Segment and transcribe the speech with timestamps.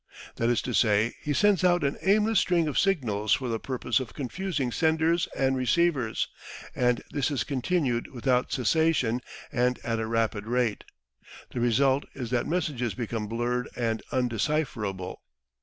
[0.37, 3.99] That is to say, he sends out an aimless string of signals for the purpose
[3.99, 6.27] of confusing senders and receivers,
[6.73, 10.85] and this is continued without cessation and at a rapid rate.
[11.51, 15.21] The result is that messages become blurred and undecipherable.